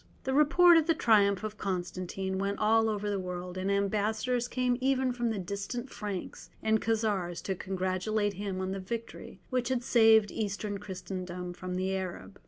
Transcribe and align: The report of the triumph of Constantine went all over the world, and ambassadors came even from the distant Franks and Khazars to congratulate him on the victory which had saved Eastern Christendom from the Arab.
The 0.23 0.33
report 0.33 0.77
of 0.77 0.87
the 0.87 0.95
triumph 0.95 1.43
of 1.43 1.59
Constantine 1.59 2.39
went 2.39 2.57
all 2.57 2.89
over 2.89 3.07
the 3.07 3.19
world, 3.19 3.55
and 3.55 3.71
ambassadors 3.71 4.47
came 4.47 4.79
even 4.81 5.13
from 5.13 5.29
the 5.29 5.37
distant 5.37 5.91
Franks 5.91 6.49
and 6.63 6.81
Khazars 6.81 7.39
to 7.43 7.53
congratulate 7.53 8.33
him 8.33 8.61
on 8.61 8.71
the 8.71 8.79
victory 8.79 9.41
which 9.51 9.69
had 9.69 9.83
saved 9.83 10.31
Eastern 10.31 10.79
Christendom 10.79 11.53
from 11.53 11.75
the 11.75 11.95
Arab. 11.95 12.39